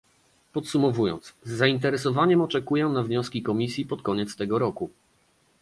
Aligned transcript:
Podsumowując, 0.53 1.33
z 1.43 1.51
zainteresowaniem 1.51 2.41
oczekuję 2.41 2.85
na 2.85 3.03
wnioski 3.03 3.41
Komisji 3.41 3.85
pod 3.85 4.01
koniec 4.01 4.35
tego 4.35 4.59
roku 4.59 4.89